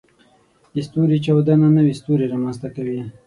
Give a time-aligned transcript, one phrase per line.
[0.73, 2.99] د ستوري چاودنه نوې ستوري رامنځته کوي.